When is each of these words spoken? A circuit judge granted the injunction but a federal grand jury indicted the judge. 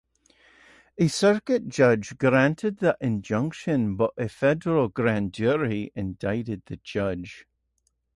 A 0.97 1.07
circuit 1.09 1.67
judge 1.67 2.17
granted 2.17 2.79
the 2.79 2.97
injunction 2.99 3.95
but 3.95 4.09
a 4.17 4.27
federal 4.29 4.87
grand 4.87 5.31
jury 5.31 5.91
indicted 5.93 6.63
the 6.65 6.77
judge. 6.77 7.45